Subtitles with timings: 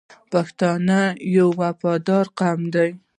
[0.31, 0.87] پښتون
[1.35, 2.89] یو وفادار قوم دی.